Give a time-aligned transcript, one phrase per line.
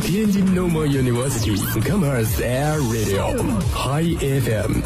[0.00, 3.36] 天津 Normal University Commerce Air Radio
[3.72, 4.80] High FM。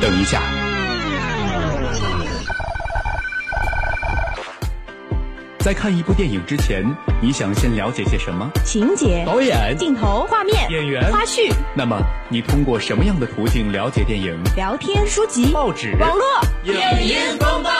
[0.00, 0.42] 等一下，
[5.66, 6.84] 在看一部电影之前，
[7.20, 8.48] 你想先了解些什么？
[8.64, 11.52] 情节、导演、镜头、画面、演员、花絮。
[11.74, 14.40] 那么，你通过什么样的途径了解电影？
[14.54, 16.24] 聊天、书籍、报纸、网络、
[16.62, 16.72] 影
[17.02, 17.70] 音风暴。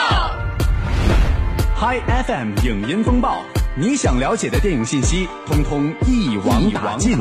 [1.77, 3.41] Hi FM 影音风暴，
[3.77, 7.17] 你想了解的电影信息，通通一网打尽。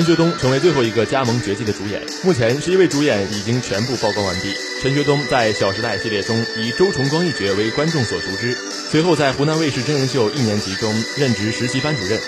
[0.00, 4.50] 陈学冬成为最后一个加盟绝技的主演，目前十一位主演已经全部曝光完毕。
[4.80, 8.56] 陈学冬在《小时代》系列中以周崇光一角为观众所熟知，
[8.90, 12.18] 随后在湖南卫视真人秀一年级中任职实习班主任。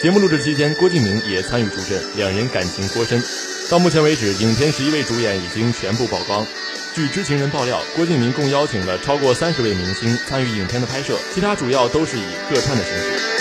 [0.00, 3.22] 节目录制期间，郭敬明也参与助阵，两人感情颇深。
[3.70, 6.46] 到目前为止，影片十一位主演已经全部曝光。
[6.94, 13.37] 据知情人爆料，郭敬明共邀请了超过三十位明星参与影片的拍摄，其他主要都是以客串的形式。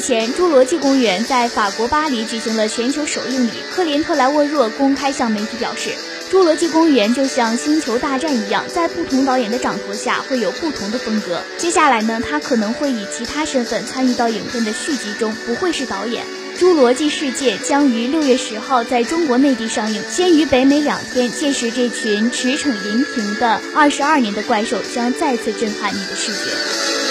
[0.00, 3.50] 前，《侏罗纪公园》在法国巴黎举行了全球首映礼。
[3.74, 5.90] 科林特莱沃若公开向媒体表示，
[6.32, 11.42] 《侏罗纪公园》就像《星球大战》一样，在不同导演的掌舵下会有不同的风格。
[11.56, 16.24] 接下来呢，他可能会以其他身份参与到影片的续集中，不会是导演。
[16.60, 21.30] 《侏罗纪世界》将于六月十号在中国内地上映，先于北美两天。
[21.30, 27.07] 届时，这群驰骋荧屏的二十二年的怪兽将再次震撼你的视觉。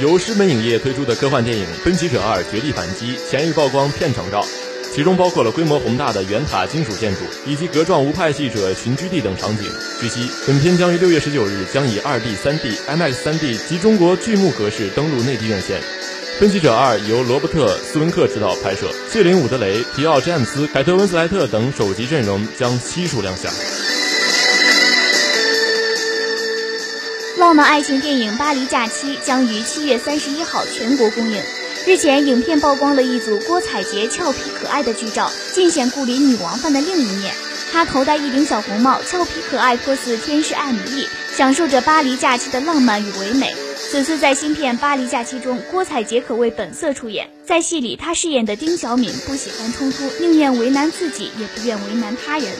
[0.00, 4.42] 由狮门影业推出的科幻电影《分歧者二：绝地反击》前日曝光片场照，
[4.90, 9.70] 其中包括了规模宏大的圆塔金属建筑以及格状无派系者群居地等场景。
[10.00, 15.78] 据悉，本片将于六月十九日将以二 D、三 D、IMAX 三 D 及中国巨幕格式登陆内地院线。
[16.40, 23.52] 《分歧者二》由罗伯特·斯文克执导拍摄，谢林·伍德雷、皮奥·詹姆斯、凯特·温斯莱特等首集阵容将悉数亮相。
[27.52, 31.38] 浪漫爱情电影《巴黎假期》将于七月三十一号全国公映。
[31.86, 37.34] 日前，影片曝光了一组郭采洁俏皮可爱的剧照，尽显顾里女王范的另一面。
[37.70, 43.54] 她头戴一顶小红帽，俏皮可爱，颇似天使艾米丽，享受着巴黎假期的浪漫与唯美。
[43.76, 47.28] 此次在新片《巴黎假期》中，郭采洁可谓本色出演。
[47.44, 52.50] 在戏里，她饰演的丁小敏不喜欢冲突，宁愿为难自己，也不愿为难他人。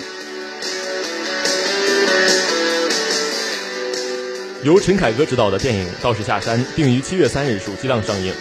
[4.62, 8.32] 由陈凯歌执导的电影《道士下山》定于七月三日暑期档上映。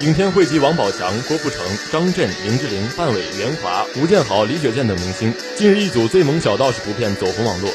[0.00, 1.60] 影片汇集王宝强、郭富城、
[1.90, 5.32] 张震、林志玲、范伟、袁华、吴建豪、李雪健等明星。
[5.56, 7.70] 近日，一组最萌小道士图片走红网络，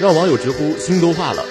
[0.00, 1.44] 让网友直呼心都化了。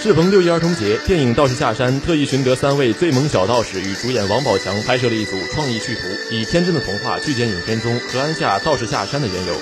[0.00, 9.60] 适逢六一儿童节，电影《道士下山》特意寻得三位最萌小道士与主演王宝强拍摄了一组创意趣图，以天真的童话具简影片中何安下道士下山的缘由。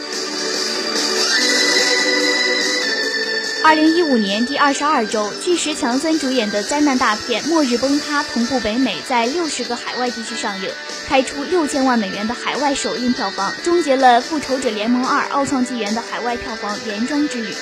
[3.66, 10.70] 二零一五年第二十二周，巨石强森主演的灾难大片《末日崩塌》同步北美，在六十个海外地区上映，
[11.08, 17.52] 开出六千万美元的海外首映票房，终结了《复仇者联盟二：奥创纪元》的海外票房连庄之旅。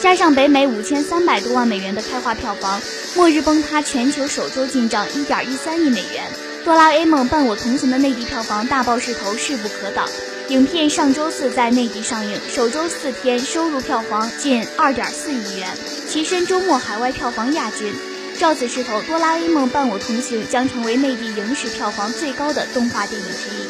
[0.00, 2.80] 加上北美五千三百多万美元的开画票房，
[3.14, 6.24] 《末日崩塌》全球首周进账一点一三亿美元，
[6.64, 10.08] 《哆啦 A 梦：伴我同行》的内地票房大爆势头势不可挡。
[10.48, 15.68] 影片上周四在内地上映，首周四天收入票房近二点四亿元，
[16.08, 17.92] 跻身周末海外票房亚军。
[18.38, 23.68] 照此势头，《哆啦 A 梦：伴我同行》将成为内地影史票房最高的动画电影之一。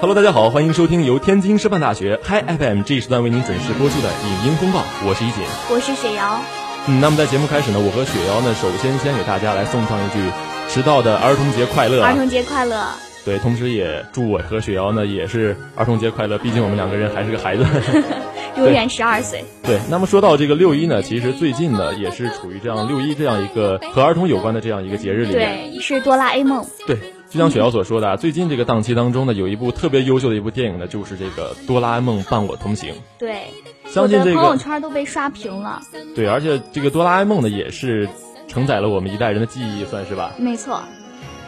[0.00, 6.42] Hello，大家好，欢迎收听由天津师范大学 Hi FM 这一时段为您准时播出的影音风暴，我是一锦，我是雪瑶。
[6.86, 10.18] 嗯，那么在节目开始呢，我和雪瑶呢，首先先给大家来送上一句。
[10.66, 12.02] 迟到的儿童节快乐！
[12.02, 12.86] 儿童节快乐！
[13.22, 16.38] 对，同时也祝我和雪瑶呢也是儿童节快乐。
[16.38, 17.64] 毕竟我们两个人还是个孩子，
[18.56, 19.44] 永远十二岁。
[19.62, 25.70] 对，那么说到这个六一呢，其实最近呢也是处于这样六一这样一个和儿童有关的这样一个节日里面。
[25.70, 26.66] 对，是哆啦 A 梦。
[26.86, 26.98] 对，
[27.34, 32.90] 就像雪瑶所说的，最近这个档期当中呢，有一部特别优秀的一部电影呢，就是这个《哆啦 A 梦伴我同行》。
[33.18, 33.48] 对，
[33.86, 35.82] 相信这个朋友圈都被刷屏了。
[36.14, 38.08] 对，而且这个哆啦 A 梦呢，也是
[38.46, 40.30] 承载了我们一代人的记忆，算是吧？
[40.38, 40.80] 没错。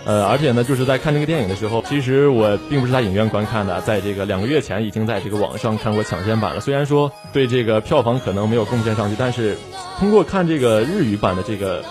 [0.04, 6.60] 呃，而且呢，就是在看这个电影的时候，其实我并不是在影院观看的，在这个两个月前已经在这个网上看过抢先版了。
[6.60, 9.56] 虽然说对这个票房可能没有贡献上去，但是
[10.00, 11.84] 通过看这个日语版的这个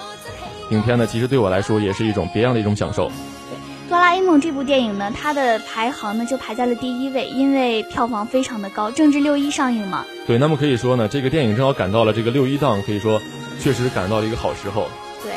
[0.71, 3.09] 影片呢，其实对我来说也是一种别样的一种享受。
[3.87, 10.03] 哆啦 A 梦这部电影呢，它的排行呢就排在了第一位，因为票房非常的高，正值六一上映嘛。
[10.25, 13.21] 对，那么可以说呢，这个电影正好赶到了这个六一档，可以说
[13.59, 14.87] 确实赶到了一个好时候。
[15.21, 15.33] 对。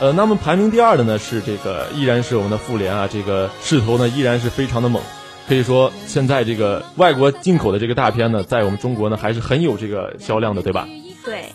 [0.00, 5.02] 呃，那么排名第二的呢是这个，依然是我们的复联啊，这个势头呢依然是非常的猛，
[5.48, 10.86] 可以说现在这个外国进口的这个大片呢，在我们中国呢还是很有这个销量的，对吧？
[11.24, 11.46] 对。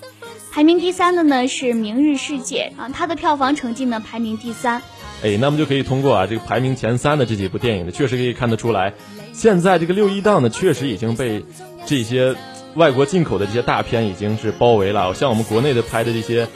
[0.51, 4.81] 排名第三的呢是《明日世界》啊，它的票房成绩呢排名第三。
[5.23, 8.93] 哎，那么就可以通过啊这个排名前三的这几部电影呢，确实可以看得出来，
[9.33, 11.43] 现在这个六一档呢，确实已经被
[11.85, 12.35] 这些
[12.75, 15.13] 外国进口的这些大片已经是包围了。
[15.13, 16.47] 像我们国内的拍的这些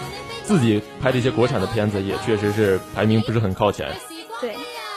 [0.43, 3.87] 自己拍的一些国产的片子，也确实是排名不是很靠前。
[4.39, 4.53] 对。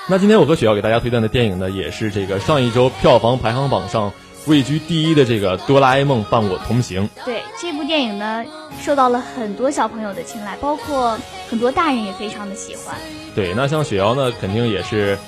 [0.06, 4.12] 那今天我和雪瑶给大家推荐的电影呢，也是这个上一周票房排行榜上
[4.46, 7.08] 位居第一的这个《哆啦 A 梦伴我同行》。
[7.24, 8.44] 对这部电影呢，
[8.82, 11.18] 受到了很多小朋友的青睐，包括
[11.48, 12.96] 很多大人也非常的喜欢。
[13.34, 15.18] 对，那像雪瑶呢，肯定也是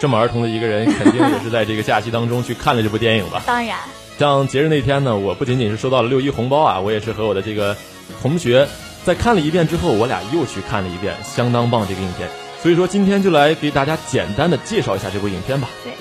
[0.00, 3.42] 这么儿童的一个人，肯定也是在这个假期当中去看了这部电影吧？
[3.46, 3.78] 当然。
[4.18, 7.76] 像节日那天呢，我不仅仅是收到了六一红包啊，我也是和我的这个
[8.22, 8.66] 同学
[9.04, 12.28] 在看了一遍之后，我俩又去看了一遍，相当棒这个影片。
[12.62, 15.68] 所以说今天就来给大家简单的介绍一下这部影片吧。
[15.84, 15.92] 对，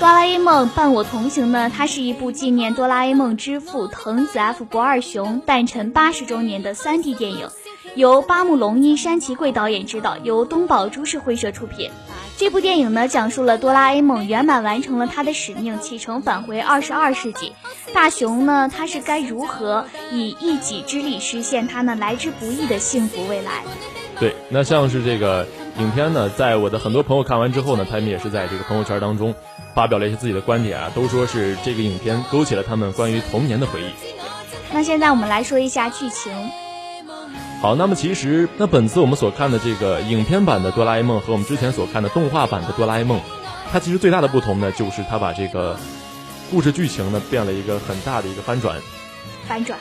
[0.00, 7.48] 哆啦 A 梦伴我同行呢，它是一部纪念哆啦 A 梦之父藤子 F 不二雄诞辰八十周年的 3D 电影。
[7.94, 11.90] 由八木龙一、山崎贵导演执导，由东宝株式会社出品。
[12.38, 17.52] 这部电影呢，讲述了哆啦 A 梦圆满完成了他的使命，启程返回二十二世纪。
[17.92, 23.62] 大雄呢，他是该如何以一己之力实现他那来之不易的幸福未来？
[24.18, 25.46] 对，那像是这个
[25.78, 29.34] 影片呢，在我的很多朋友看完之后呢，他们也是在这个朋友圈当中
[29.74, 33.90] 发表了一些自己的观点啊，都说是这个影片勾起了他们关于童年的回忆。
[34.72, 36.32] 那现在我们来说一下剧情。
[37.62, 43.20] 好，那么其实那本次我们所看的这个影片版的哆啦 A 梦和我们之前所看的动画版的哆啦 A 梦，
[43.70, 45.78] 它其实最大的不同呢，就是它把这个
[46.50, 48.76] 故事剧情呢变了一个很大的一个翻转。
[49.46, 49.78] 翻转，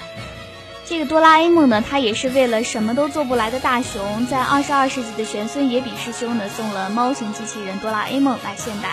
[0.86, 8.90] 这个哆啦 A 梦呢，它也是为了什么都做不来的大雄，在二十二世纪的玄孙野比师兄呢送了猫型机器人哆啦 A 梦来现代。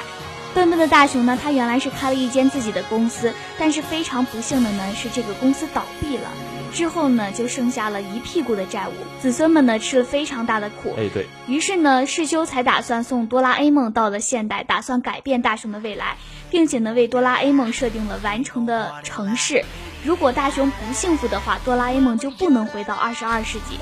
[0.55, 6.31] 笨笨的大雄呢，他原来是开了一间自己的公司，但是非常不幸的呢是这个公司倒闭了。
[6.73, 10.95] 之后呢，就剩下了一屁股的债务，子孙们呢吃了非常大的苦。
[10.97, 16.17] 哎，对于是呢，世修才打算送哆啦 A 梦到了现代，打算改变大雄的未来，
[16.51, 19.65] 并且呢，为哆啦 A 梦设定了完成的城市。
[20.05, 23.79] 如果大雄不幸福的话，哆啦 A 梦就不能回到二十二世纪。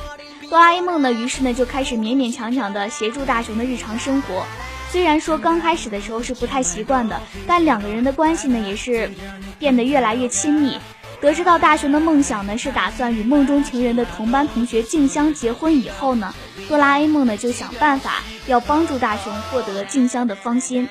[0.49, 4.47] 哆啦 A 梦呢，于是呢就开始勉勉强强的协助大雄的日常生活。
[4.93, 9.11] 虽然说刚开始的时候是不太习惯的，但两个人的关系呢也是
[9.59, 10.79] 变得越来越亲密。
[11.21, 16.35] 得知到大雄的梦想呢是打算与梦中情人的同班同学静香结婚以后呢，
[16.69, 20.89] 哆啦 A 梦呢就想办法要帮助大雄获得静香的芳心。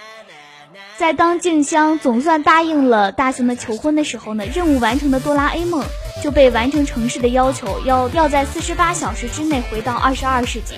[0.98, 5.84] 在当静香总算答应了大雄的求婚的时候呢，任务完成的哆啦 A 梦
[6.24, 10.76] 就被完成城市的要求，要要在四十八小时之内回到二十二世纪。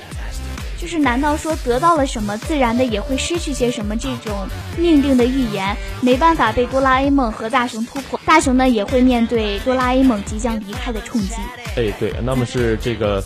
[0.79, 3.95] 就是难道说得到了什么，自然的也会失去些什么？
[3.97, 4.47] 这种
[4.77, 11.33] 命定的预言没办法被哆啦 A 梦和大雄突破，大雄呢也会面对哆啦 A 梦即将离开的冲击。
[11.75, 13.24] 哎，对，那么是这个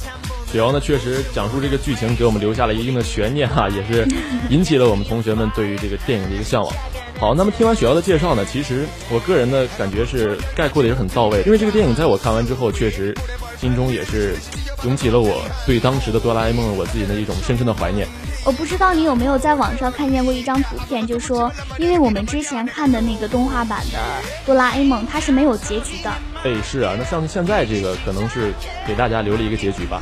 [0.50, 4.08] 雪瑶呢，确实讲述这个剧情给我们留下了一定的悬念哈，也是
[4.50, 6.74] 引起了我们同学们对于这个电影的一个向往。
[7.20, 13.14] 好，那么听完雪瑶的介绍呢，其实我个人的感觉是概括的也是很到位，因为这个电影在我看完之后，确实
[13.60, 14.36] 心中也是。
[14.84, 18.08] 涌起了我对当时的哆啦 A 梦我自己的一种深深的怀念。
[18.44, 24.00] 我不知道你有没有在网上看见过一张图片，就说因为我们之前看的那个动画版的
[24.46, 26.12] 哆啦 A 梦，它是没有结局的。
[26.44, 28.52] 哎，是啊，那像现在这个可能是
[28.88, 30.02] 给大家留了一个结局吧。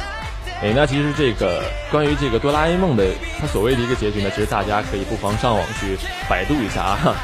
[0.62, 3.05] 哎，那其实这个关于这个哆啦 A 梦的
[3.39, 5.98] 它所谓的一个结局呢，其实大家可以不妨上网去
[6.29, 7.15] 百度一下啊。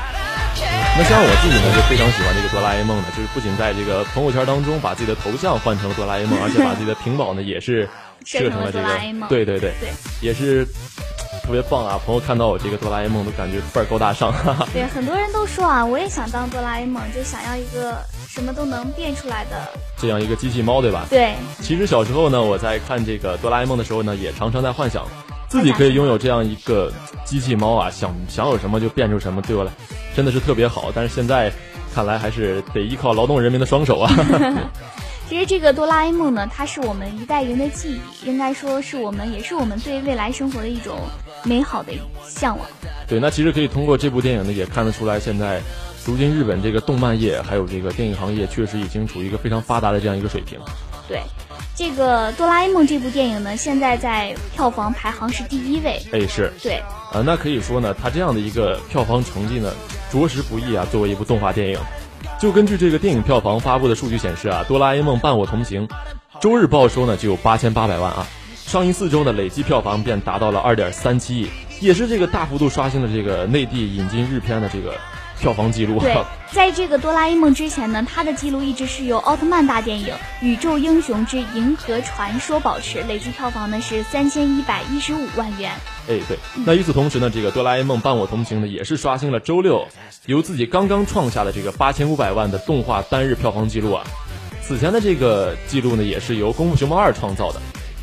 [0.98, 7.88] 那像我自己呢，就非常喜欢这个哆啦 A 梦的，就是不仅在这个朋友圈当中把自己的头像换成了哆啦 A 梦，而且把自己的屏保呢也是
[8.26, 9.74] 设成了这个，对对对，
[10.22, 10.66] 也是
[11.44, 12.00] 特别棒啊！
[12.06, 14.34] 朋友看到我这个哆啦 A 梦都感觉倍儿高大上。
[14.74, 17.98] 对，很多人都说啊，我也想当哆啦 A 梦，就想要一个
[18.30, 21.06] 什么都能变出来的这样一个机器猫，对吧？
[21.10, 21.36] 对。
[21.62, 25.06] 其实小时候呢，我在看这个哆啦 A 梦的时候呢，也常常在幻想。
[25.48, 26.92] 自己可以拥有这样一个
[27.26, 29.72] 机器猫啊，想想有什么就变出什么，对我来
[30.16, 30.92] 真的是特别好。
[30.94, 31.52] 但是现在
[31.94, 34.12] 看来还是得依靠劳动人民的双手啊。
[35.28, 41.00] 其实这个哆啦 A 梦呢，它是我们一代人的记忆，应该说是我们也是我们对未来生活的一种
[41.44, 41.92] 美好的
[42.28, 42.68] 向往。
[43.08, 45.60] 对，那其实可以通过这部电影呢，也看得出来，现在
[46.06, 50.60] 如今日本这个动漫业还有这个电影行业，确实已经处于一个非常发达的这样一个水平。
[51.08, 51.20] 对。
[51.78, 56.02] 这个《哆啦 A 梦》这部电影呢，现在在票房排行是第一位。
[56.14, 59.74] 哎，是对，呃，那可以说呢，它这样的一个票房成绩呢，
[60.10, 60.88] 着实不易啊。
[60.90, 61.80] 作为一部动画电影，
[62.40, 65.86] 就根据这个电影票房发布的数据显示啊，《哆啦 A 梦伴我同行》
[66.40, 71.50] 周日报收呢就有八千八百万啊，上映四周呢累计票房便达到了二点三七亿，
[71.82, 74.94] 也是这个大幅度刷新了这个内地引进日片的这个。
[75.40, 76.16] 票房记录对，
[76.52, 80.08] 在这个哆啦 A 梦之前呢，它的记录一直是由奥特曼大电影
[80.42, 85.72] 《宇宙英雄之银河传说》保持，累计票房呢是三千一百一十五万元。
[86.08, 89.88] 哎，对，那与此同时呢，这个哆啦 A 梦伴我同行呢，也是刷新了周六
[90.26, 94.04] 由自己刚刚创下的这个八千五百万的动画单日票房记录啊。
[94.62, 97.60] 此前的这个记录呢，也是由《功夫熊猫二》创造的，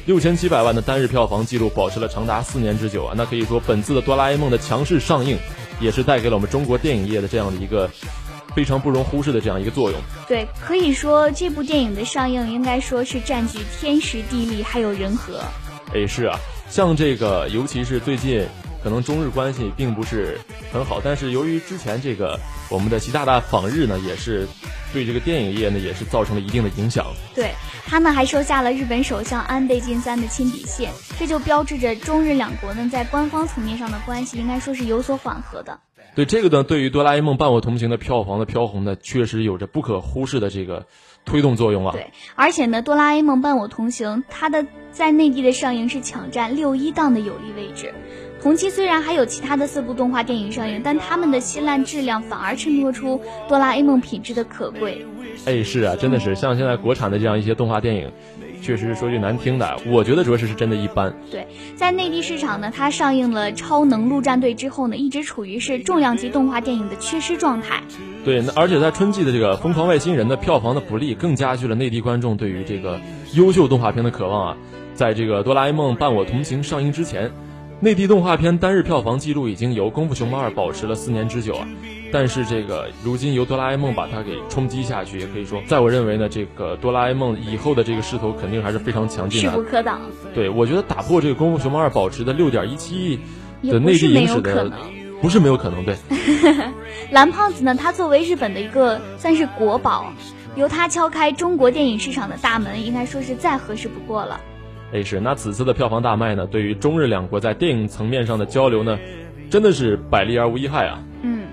[0.07, 3.15] 六千七百万的单日票房记录，保持了长达四年之久啊。
[3.17, 5.39] 那可以说，本次的哆啦 A 梦的强势上映。
[5.81, 7.91] 也是带给了我们中国电影业的这样的一个
[8.55, 10.01] 非常不容忽视的这样一个作用。
[10.29, 15.41] 对，可以说这部电影的上映应该说是占据天时地利还有人和。
[15.95, 16.39] 哎，是啊，
[16.71, 18.47] 像这个，尤其是最近
[18.83, 20.39] 可能中日关系并不是
[20.73, 24.47] 很好，但是由于之前这个我们的习大大访日呢，也是
[24.93, 27.07] 对这个电影业呢也是造成了一定的影响。
[27.35, 27.51] 对。
[27.85, 35.79] 他呢还收下了日本首相安倍晋三的亲笔信，这就标志着中日两国呢在官方层面上的关系应该说是有所缓和的。
[36.15, 40.87] 对这个呢，对于《哆啦 A 梦伴我同行》的票房的飘红呢，确实有着不可忽视的这个
[41.25, 41.93] 推动作用啊。
[41.93, 47.93] 对，而且呢，《哆啦 A 梦伴我同行》它的在内地的上映是抢占六一档的有利位置。
[48.43, 55.07] 同期虽然还有其他的四部动画电影上映，但他们的稀烂质量反而衬托出哆啦 A 梦品质的可贵。
[55.45, 58.11] 哎，是啊，真的是像现在国产的这样一些动画电影，
[58.61, 61.15] 确实是说句难听的，我觉得着实是真的一般。
[61.31, 61.47] 对，
[61.77, 67.81] 在内地市场呢，它上映了《超能陆战队》之后呢，一直处于是重量级动画电影的缺失状态。
[68.25, 73.01] 对，那而且在春季的这个《疯狂外星人》的票房的不利，更加剧了内地观众对于这个
[73.35, 74.57] 优秀动画片的渴望啊。
[74.97, 77.31] 在这个《哆啦 A 梦伴我同行》上映之前。
[77.83, 81.67] 内地动画片单日票房记录已经由《功夫熊猫二》保持了四年之久啊，
[82.13, 90.01] 但是这个如今由《哆啦 A 梦》把它给冲击下去，也可以说，在我认为呢，这个《哆啦 A 梦》以后的这个势头肯定还是非常强劲的，势不可挡。
[90.33, 93.19] 对，我觉得打破这个《功夫熊猫二》保持的六点一七亿
[93.69, 94.71] 的内地影史的，
[95.21, 95.97] 不是没有可能，对。
[97.11, 100.13] 蓝胖子呢，他作为日本的一个算是国宝，
[100.55, 104.41] 由他敲开中国电影市场的大门，应该说是再合适不过了。
[104.93, 108.99] 哎是，那此次的票房大卖呢，对于中日两国在电影层面上的交流呢，
[109.49, 111.03] 真的是百利而无一害啊。
[111.23, 111.45] 嗯，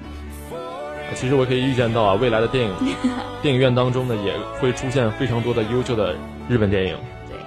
[1.16, 2.74] 其实我可以预见到啊，未来的电影
[3.42, 6.16] 电影院当中呢，也会出现非常多的优秀的
[6.50, 6.96] 日本电影。
[7.30, 7.38] 对。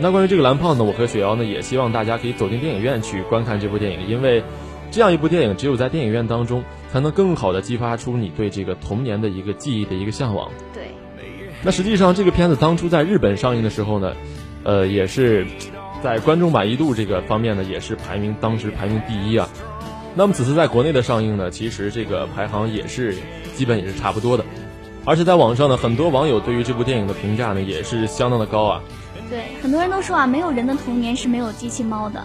[0.00, 4.42] 那关于这个蓝胖子，我和雪瑶呢，也希望大家可以走进电影院去观看这部电影，因为
[4.90, 10.50] 这样一部电影，只有在电影院当中，才能更好的激发出你对这个童年的一个记忆的一个向往。
[10.74, 10.88] 对。
[11.62, 14.12] 那实际上，这个片子当初在日本上映的时候呢。
[14.68, 15.46] 呃，也是
[16.04, 19.48] 在观众满意度这个方面呢，也是排名当时排名第一啊。
[20.14, 23.16] 那么此次在国内的上映呢，其实这个排行也是
[23.56, 24.44] 基本也是差不多的。
[25.06, 28.82] 而且在网上呢，很多网友对于这部电影的评价呢，也是相当的高啊。
[29.30, 32.22] 对，很多人都说啊，没有人的童年是没有机器猫的。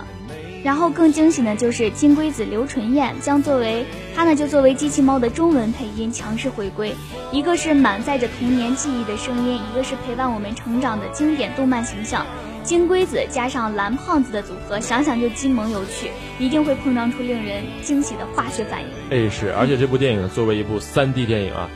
[0.64, 6.96] 然后更惊喜的就是金龟子刘纯燕将作为她呢就作为机器猫的中文配音强势回归，
[7.32, 12.26] 一个是满载着童年记忆的声音，一个是陪伴我们成长的经典动漫形象，
[12.64, 18.88] 金龟子加上蓝胖子的组合，想想就金萌有趣，一定会碰撞出令人惊喜的化学反应。
[19.12, 21.70] 哎，是，而且这部电影作为一部三 D 电影啊，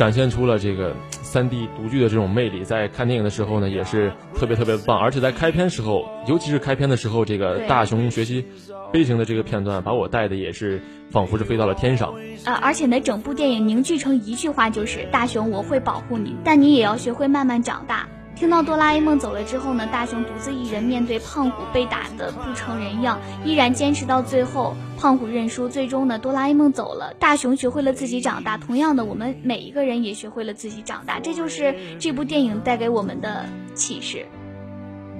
[0.00, 0.96] 展现出了这个。
[1.22, 4.98] 三 D 独具的这种魅力，在看电影的时候呢，也是特别特别棒。
[4.98, 8.46] 而且在开篇时候，尤其是开篇的时候，这个大雄学习
[8.92, 12.14] 飞行的这个片段，把我带的也是仿佛是飞到了天上。
[12.44, 18.08] 啊，而且呢，整部电影凝聚成一句话就是“大雄，我会保护你，但你也要学会慢慢长大。”
[18.40, 24.74] 听到哆啦 A 梦走了之后呢，大雄独自一人面对胖虎被打的不成人样，依然坚持到最后。
[24.96, 28.56] 胖虎认输，最终呢，哆啦 A 梦走了，大雄学会了自己长大。
[28.56, 33.44] 同样的，我们每一个人也学会了自己长大，这就是这部电影带给我们的
[33.74, 34.24] 启示。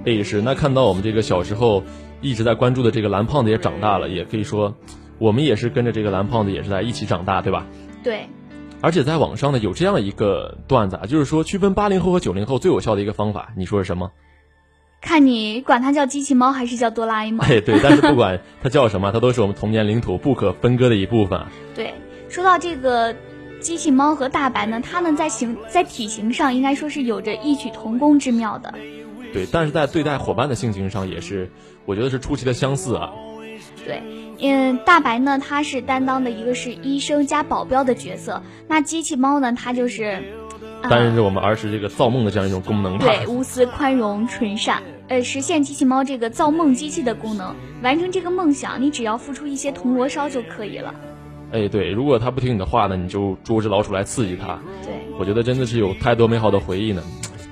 [0.06, 1.82] 也是，那看到我们这个小时候
[2.22, 4.74] 一直在关注的这个蓝胖子也长大了，也可以说，
[5.18, 7.66] 我们也是跟着这个蓝胖子也是在一起长大，对吧？
[8.02, 8.30] 对。
[8.82, 14.10] 而且在网上呢有这样一个段子啊，就是说区分八零后和九零后最有效的一个方法，你说是什么？
[15.02, 17.46] 看你管它叫机器猫还是叫哆啦 A 梦。
[17.46, 21.40] 哎，对，但是不管它叫什么，它都是我们童年领土不可分割的一部分。
[21.74, 21.94] 对，
[22.28, 23.16] 说到这个
[23.60, 28.74] 机器猫和大白呢，它们在形在体型上应该说是有着异曲同工之妙的。
[29.32, 31.50] 对，但是在对待伙伴的性情上也是，
[31.86, 33.12] 我觉得是出奇的相似啊。
[33.84, 34.02] 对。
[34.42, 38.42] 嗯，大白呢，他是担当的一个是医生加保镖的角色。
[38.68, 40.22] 那机器猫呢，它就是
[40.88, 43.04] 担任着我们儿时这个造梦的这样一种功能吧。
[43.04, 50.94] 对，无私、宽容、纯善，呃，实现机器猫这个造梦机器的功能，完成这个梦想，你只要付出一些铜锣烧就可以了。
[51.52, 54.58] 哎，对，如果他不听你的话呢，你就捉只老鼠来刺激他。
[54.82, 57.02] 对，我觉得真的是有太多美好的回忆呢。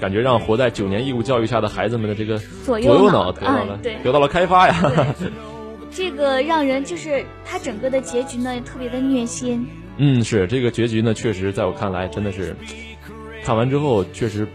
[0.00, 4.75] 感觉让活在九年义务教育下的孩子们的这个左右脑得到了，对，得到了开发呀。
[5.90, 9.66] 这个让人就是他整个的结局呢，特别的虐心。
[9.97, 12.54] 嗯，是这个结局呢，确实在我看来真的是
[13.45, 14.47] 看完之后确实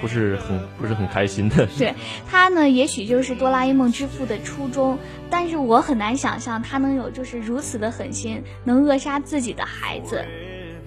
[0.00, 1.66] 不是很不是很开心的。
[1.78, 1.94] 对
[2.28, 4.98] 他呢，也许就是哆啦 A 梦之父的初衷，
[5.30, 10.24] 但是我很难想象他能有就是如此的狠心，能扼杀自己的孩子。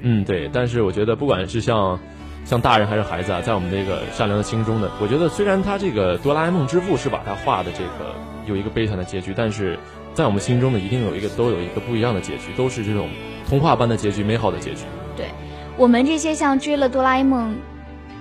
[0.02, 2.00] 嗯，对，但是我觉得不管是像。
[2.46, 8.14] 像大人还是孩子啊，在我们这个善良的心中呢，我觉得虽然他这个哆啦 A 梦之父是把他画的这个
[8.46, 9.78] 有一个悲惨的结局，但是
[10.14, 13.10] 在我们心中呢，一定有一个都有一个不一样的结局，都是这种
[13.48, 14.84] 童话般的结局，美好的结局。
[15.16, 15.28] 对，
[15.78, 17.56] 我们这些像追了哆啦 A 梦。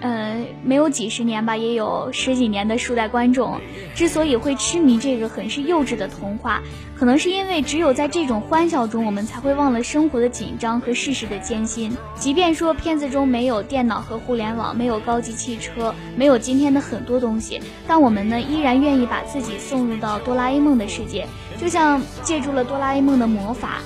[0.02, 3.61] 呃，没有几十年吧，也有十几年的数代观众，
[3.94, 6.61] 之所以会痴迷这个很是幼稚的童话，
[6.97, 11.97] 可能是因为只有在这种欢笑中，我们才会忘了生活的紧张和世事的艰辛。
[12.16, 21.28] 即便说片子中没有电脑和互联网，没有高级汽车，没有今天的很多东西，但我们呢，依然愿意把自己送入到哆啦 A 梦的世界，
[21.61, 23.78] 就像借助了哆啦 A 梦的魔法。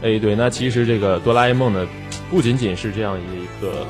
[0.00, 1.86] 哎，对，那其实这个哆啦 A 梦呢，
[2.30, 3.86] 不仅仅是这样一个。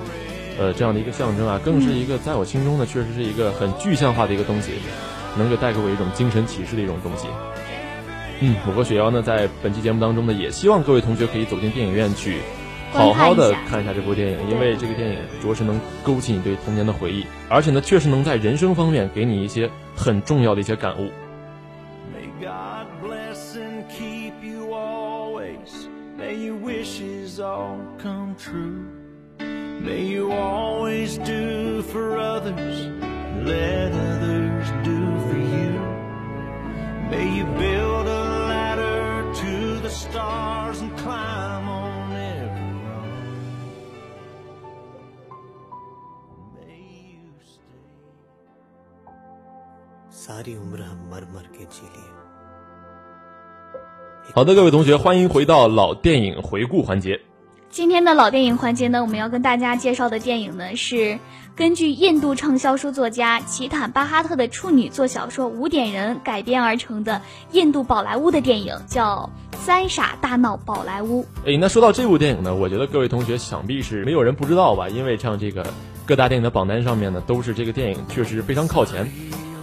[0.59, 4.73] 呃，这样的一个象征啊，更是一个在我心中呢，确实是一个很具象化的一个东西，
[5.39, 7.29] 能够带给我一种精神启示的一种东西。
[8.41, 12.39] 嗯，我和雪瑶呢，在本期节目当中呢，也希望各位同学可以走进电影院去，
[12.93, 21.11] 好好的看一下这部电影，因为这个电影着实能勾起你对童年的回忆，而且呢，确实能在人生方面给你一些很重要的一些感悟。
[22.13, 25.87] May God bless and keep you always
[31.24, 32.88] do for others,
[33.46, 35.74] let others do for you.
[37.12, 43.14] May you build a ladder to the stars and climb on every rung.
[46.56, 46.82] May
[47.14, 47.84] you stay.
[50.10, 52.10] सारी उम्र हम मर मर के जी लिए
[54.34, 57.20] 好的，各位同学，欢迎回到老电影回顾环节。
[57.71, 61.19] 今天的老电影环节呢，我们要跟大家介绍的电影呢，是
[61.55, 67.21] 根据印度畅销书作家奇坦巴哈特的处女作小说《五点人》改编而成的
[67.53, 71.23] 印度宝莱坞的电影，叫《三傻大闹宝莱坞》。
[71.45, 75.67] 哎，那说到这部电影呢，我觉得各位同学想必是没有人不知道吧，因为像这个
[76.07, 79.07] 各大电影的榜单上面呢，都是这个电影确实非常靠前。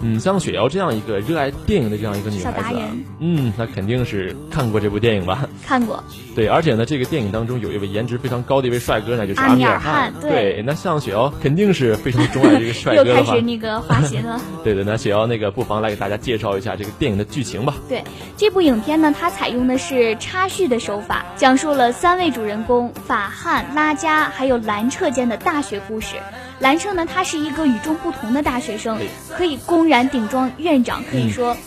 [0.05, 2.79] 嗯，像雪瑶这样一个热爱电影的这样一个女孩子，
[3.19, 5.49] 嗯，那肯定是看过这部电影吧？
[5.65, 6.03] 看过。
[6.35, 10.13] 对，而且呢，这个电影当中有一位颜值非常高的一位帅哥，呢就是阿米尔汗。
[10.21, 14.39] 对，那像雪瑶肯定是非常钟爱这个帅哥 又开始那个花心了。
[14.63, 17.73] 对的，那雪瑶那个不妨来给大家介绍一下这个电影的剧情吧。
[17.89, 18.03] 对，
[18.37, 26.17] 这部影片呢，它采用的是插叙的手法，讲述了三位主人公法汉、拉加还有兰彻间的大学故事。
[26.59, 28.97] 兰彻呢，他是一个与众不同的大学生，
[29.29, 31.57] 可以公然顶撞院长，可以说，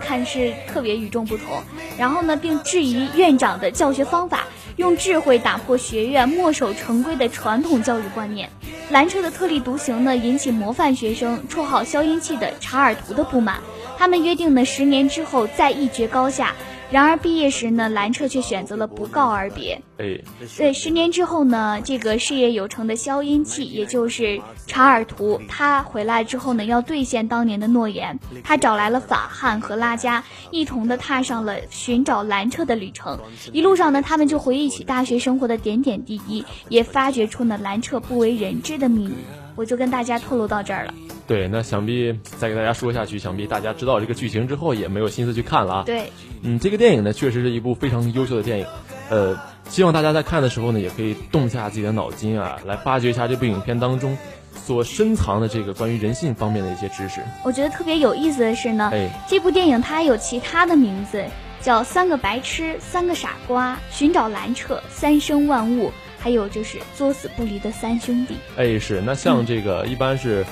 [0.00, 1.62] 看是特别与众不同。
[1.98, 4.44] 然后呢，并质疑院长的教学方法，
[4.76, 8.48] 用智慧打破学院墨守成规的传统教育观念。
[8.90, 13.58] 兰彻的特立独行呢，引起模范学生绰号“消音器”的查尔图的不满。
[13.98, 16.54] 他们约定呢，十年之后再一决高下。
[16.90, 19.82] 然而毕业时呢，兰彻却选择了不告而别。
[19.98, 20.18] 哎，
[20.56, 28.18] 对，十年之后呢，这个事业有成的消音器，也就是查尔图，他回来之后呢，要兑现当年的诺言。
[28.42, 33.18] 他找来了法汉和拉加，一同的踏上了寻找兰彻的旅程。
[33.52, 39.14] 一路上呢，他们就回忆起大学生活的点点滴滴，也发掘出呢兰彻不为人知的秘密。
[39.58, 40.94] 我就跟大家透露到这儿了。
[41.26, 45.82] 对，那想必再给大家说下去，想必大家知道这个剧情之后也没有心思去看了啊。
[45.84, 48.66] 对，嗯，这个电影呢，确实是一部非常优秀的电影，
[49.10, 49.36] 呃，
[49.68, 54.16] 希望大家在看的时候呢，也可以动下自己的脑筋啊，来发掘一下这部影片当中
[54.54, 57.20] 所深藏的这个关于人性方面的一些知识。
[57.42, 58.92] 我觉得特别有意思的是呢，
[59.26, 61.24] 这部电影它还有其他的名字，
[61.60, 65.88] 叫《三个白痴》《三个傻瓜》《寻找兰彻》《三生万物》，
[66.18, 68.36] 还有就是作死不离的三兄弟。
[68.56, 70.44] 哎，是，那像这个一般是。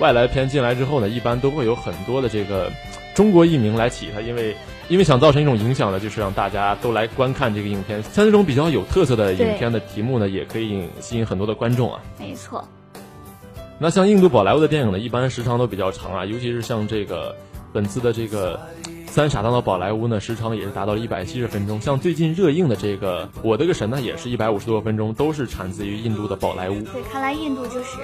[0.00, 2.70] 外来片进来之后呢，一般都会有很多的这个
[3.16, 4.54] 中国译名来起它，因为
[4.88, 8.00] 因为想造成一种影响呢，就是让大家都来观看这个影片。
[8.00, 12.00] 像这种比较有特色的影片的题目呢，也可以吸引很多的观众啊。
[12.16, 12.64] 没错。
[13.76, 17.34] 那像印度宝莱坞的电影呢，一般时长都比较长啊，尤其是像这个
[17.72, 18.60] 本次的这个
[19.10, 21.80] 三傻大闹宝莱坞呢，时长也是达到了一百七十分钟。
[21.80, 26.80] 像最近热映的这个《我的个神》呢，也是一百五十多分钟，都是产自于印度的宝莱坞。
[26.82, 27.98] 对，看来印度就是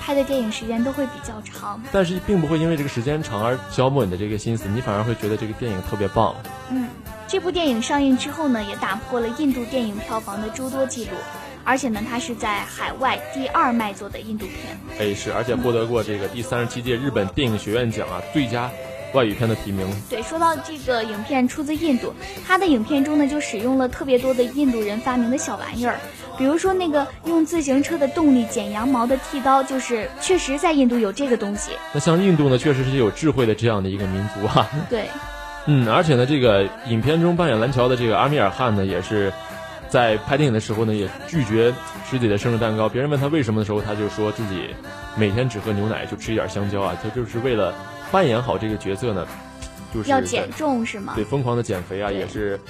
[0.00, 1.82] 拍的电影时间都会比较长。
[1.92, 6.34] 但是并不会因为这个时间长而消磨你的这个心思，你反而会觉得这个电影特别棒。
[6.70, 6.88] 嗯，
[7.28, 11.10] 这部电影上映之后呢，也打破了印度电影票房的诸多记录。
[11.66, 14.78] 而且呢，它是在海外第二卖座的印度片。
[14.98, 18.70] 哎，是，而且获得过这个第三十七届日本电影学院奖啊最佳
[19.14, 19.86] 外语片的提名。
[20.10, 22.12] 对，说到这个影片出自印度，
[22.46, 25.98] 它的影片中呢就使用了特别多的印度人发明的小玩意儿，
[26.36, 31.70] 比如说那个用自行车的动力剪羊毛的剃刀，就是确实在印度有这个东西。
[31.94, 34.68] 那像印度呢，确实是有智慧的这样的一个民族啊。
[34.90, 35.06] 对。
[35.66, 39.32] 嗯，而且呢，这个影片中扮演蓝桥的这个阿米尔汗呢，也是。
[39.86, 41.72] 在拍电影的时候呢，也拒绝
[42.10, 42.88] 自己的生日蛋糕。
[42.88, 44.70] 别人问他为什么的时候，他就说自己
[45.14, 46.96] 每天只喝牛奶，就吃一点香蕉啊。
[47.00, 47.72] 他就是为了
[48.14, 49.26] 扮演好这个角色呢，
[49.92, 51.14] 就是要减重是吗？
[51.16, 52.60] 对，疯狂的减肥啊，也是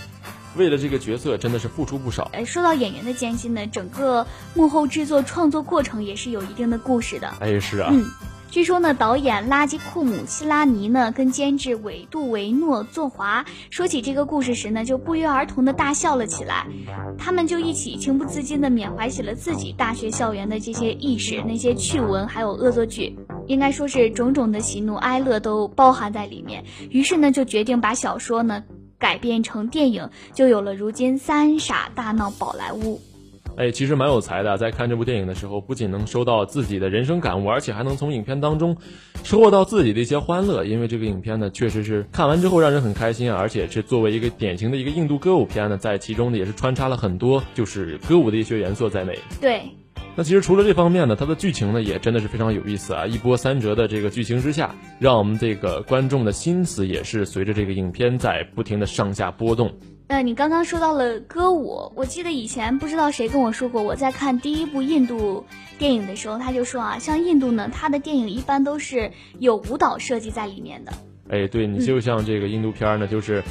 [0.56, 2.30] 为了这个角色，真的是付出不少。
[2.32, 7.28] 哎，说到演员的艰辛呢，整个幕后制作创作过程也是有一定的故事的。
[7.40, 7.90] 哎，是啊。
[7.92, 8.06] 嗯。
[8.50, 16.68] 据说呢，导演拉吉库姆希拉尼呢跟监制韦杜维诺作华说起这个故事时呢，就不约而同的大笑了起来。
[17.18, 26.64] 他们就一起情不自禁的缅怀起了自己大学校园的这些轶事、那些趣闻，还有恶作剧，应该说是种种的喜怒哀乐都包含在里面。
[26.90, 28.64] 于是呢，就决定把小说呢
[28.98, 32.96] 改编成电影，就有了如今《三傻大闹宝莱坞》。
[33.56, 38.76] 哎，其实蛮有才的，在看这部电影的时候，不仅能收到自己的人生感悟，而且还能从影片当中
[39.22, 40.64] 收获到自己的一些欢乐。
[40.64, 49.16] 因为这个影片呢，确实是看完之后让人很开心啊，而且是作为一个典型的一个印度歌舞片呢，在其中呢也是穿插了很多就是歌舞的一些元素在内。
[49.40, 49.62] 对。
[50.16, 59.72] 那其实除了这方面呢，它的剧情呢也真的是非常有意思啊，一波三折的这个剧情之下，让我们这个观众的心思也是随着这个影片在不停的上下波动。
[60.06, 65.44] 呃，你刚刚说到了歌舞，我记得以前不知道谁跟我说过，我在看第一部印度
[65.78, 70.92] 电影的时候，他就说啊，像印度呢，它的电影一般都是有舞蹈设计在里面的。
[71.28, 73.42] 哎，对你就像这个印度片呢，就是。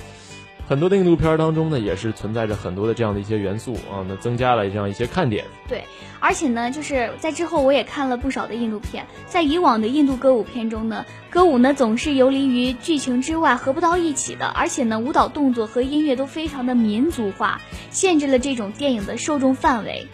[0.74, 5.46] 很多的印度片当中呢，也是存在着很多的这样的一些元素啊，那增加了这样一些看点。
[5.70, 5.84] 对，
[6.20, 20.08] 而且呢，就是在之后我也看了不少的印度片，在以往的印度歌舞片中呢，歌舞呢总是游离于剧情之外，合不到一起的，而且呢，舞蹈动作和音乐都非常的民族化，限制了这种电影的受众范围。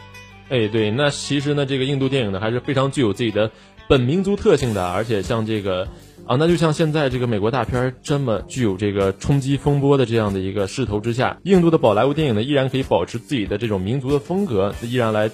[0.50, 3.52] 哎，对，那其实呢，这个印度电影呢还是非常具有自己的
[3.88, 5.88] 本民族特性的，而且像这个。
[6.30, 15.28] 啊，那就像现在这个美国大片这么具有这个冲击风波的这样的一个势头之下，印度的宝莱坞电影呢依然可以保持自己的这种民族的风格，依然来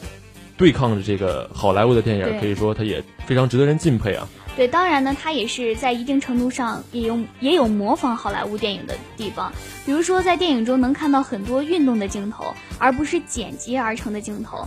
[0.55, 4.25] 对抗着这个好莱坞的电影，可以说它也非常值得人敬佩啊。
[4.55, 9.51] 对，当然呢，它也是在一定程度上也有也有模仿好莱坞电影的地方，
[9.85, 14.65] 比如说在电影中能看到很多运动的镜头，而不是剪辑而成的镜头。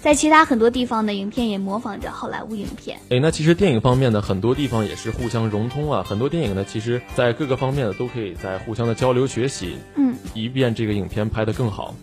[0.00, 2.98] 在其他很多地方的，影片也模仿着好莱坞影片。
[3.10, 6.02] 哎，那其实电影方面呢，很多地方也是互相融通啊。
[6.08, 11.94] 很多电影呢，其实在各个方面呢，都可以在互相的交流学习，嗯，以便这个影片拍得更好。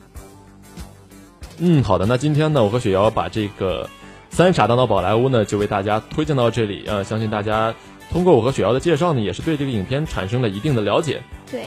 [1.57, 2.05] 嗯，好的。
[2.05, 3.85] 那今天呢，我和雪瑶把这个
[4.29, 7.01] 《三傻大闹宝莱坞》呢，就为大家推荐到这里啊。
[7.01, 7.73] 相信大家
[8.11, 11.23] 通过我和雪瑶的介绍呢，也是对这个影片产生了一定的了解。
[11.49, 11.63] 对。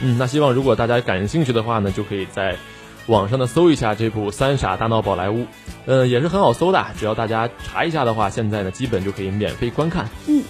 [0.00, 2.56] 嗯，那希望如果大家感兴趣的话呢，就可以在。
[3.06, 5.40] 网上呢搜一下这部《三傻大闹宝莱坞》，
[5.86, 10.08] 呃，也是很好搜的，只要大家查一下的话，现在呢基本就可以免费观看。
[10.26, 10.42] 嗯，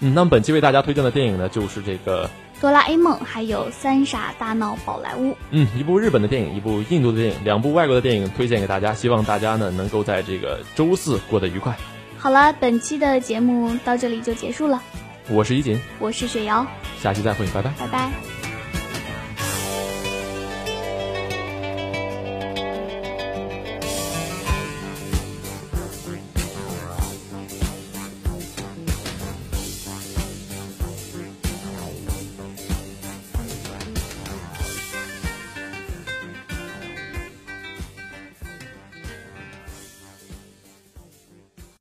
[0.00, 2.26] 嗯，那么本期为大家推荐的电影呢，就是这个
[2.60, 5.32] 《哆啦 A 梦》，还有《三傻大闹宝莱坞》。
[5.50, 11.76] 嗯，一部日本的电影，一部印度的电影，两部外国的电影推荐给大家，希望大家呢能够在这个周四过得愉快。
[12.16, 14.80] 好了，本期的节目到这里就结束了。
[15.30, 16.66] 我是怡锦，我是雪瑶，
[17.00, 18.37] 下期再会，拜拜，拜拜。